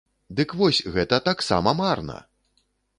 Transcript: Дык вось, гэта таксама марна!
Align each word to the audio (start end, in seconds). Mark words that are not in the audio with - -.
Дык 0.39 0.49
вось, 0.61 0.79
гэта 0.97 1.21
таксама 1.29 1.77
марна! 1.85 2.19